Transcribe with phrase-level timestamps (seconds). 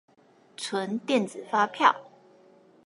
[0.57, 1.95] 存電子發票